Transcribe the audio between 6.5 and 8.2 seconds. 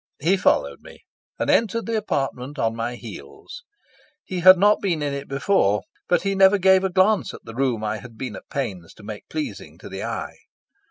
gave a glance at the room I had